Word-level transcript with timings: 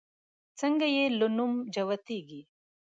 څنگه 0.59 0.87
چې 0.89 0.93
يې 0.95 1.05
له 1.19 1.27
نوم 1.37 1.51
جوتېږي 1.73 2.41